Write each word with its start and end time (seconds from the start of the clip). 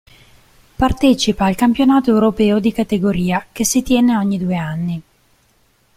Partecipa 0.77 1.45
al 1.45 1.53
campionato 1.55 2.09
europeo 2.09 2.57
di 2.59 2.71
categoria, 2.71 3.45
che 3.51 3.63
si 3.65 3.83
tiene 3.83 4.17
ogni 4.17 4.39
due 4.39 4.55
anni. 4.55 5.01